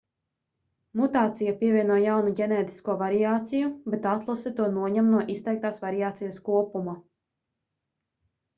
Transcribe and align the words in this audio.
mutācija 1.01 1.51
pievieno 1.59 1.97
jaunu 2.03 2.31
ģenētisko 2.39 2.95
variāciju 3.03 3.69
bet 3.95 4.09
atlase 4.15 4.55
to 4.61 4.71
noņem 4.81 5.13
no 5.17 5.23
izteiktās 5.37 5.85
variācijas 5.87 6.43
kopuma 6.51 6.99